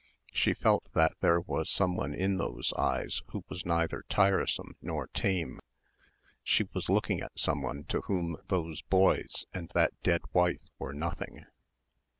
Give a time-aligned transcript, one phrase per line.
[0.33, 5.59] She felt that there was someone in those eyes who was neither tiresome nor tame.
[6.41, 11.45] She was looking at someone to whom those boys and that dead wife were nothing.